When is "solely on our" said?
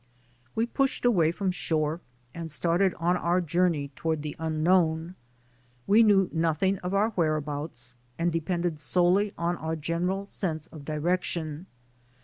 8.79-9.75